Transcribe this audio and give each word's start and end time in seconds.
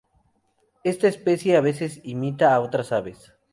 Esta 0.83 1.07
especie 1.09 1.55
a 1.55 1.61
veces 1.61 2.01
imita 2.03 2.55
a 2.55 2.59
otras 2.61 2.91
aves. 2.91 3.33